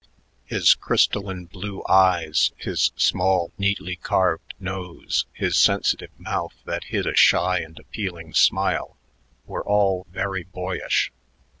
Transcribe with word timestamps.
His 0.45 0.73
crystalline 0.73 1.45
blue 1.45 1.83
eyes, 1.87 2.53
his 2.57 2.91
small, 2.95 3.51
neatly 3.59 3.97
carved 3.97 4.55
nose, 4.59 5.27
his 5.31 5.59
sensitive 5.59 6.09
mouth 6.17 6.55
that 6.65 6.85
hid 6.85 7.05
a 7.05 7.15
shy 7.15 7.59
and 7.59 7.77
appealing 7.77 8.33
smile, 8.33 8.97
were 9.45 9.63
all 9.63 10.07
very 10.11 10.43
boyish. 10.43 11.11